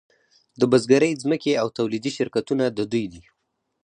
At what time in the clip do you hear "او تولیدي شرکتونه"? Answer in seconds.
1.61-2.63